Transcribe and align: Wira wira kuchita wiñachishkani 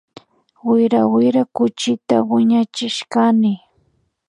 Wira 0.67 1.01
wira 1.13 1.41
kuchita 1.55 2.15
wiñachishkani 2.29 3.51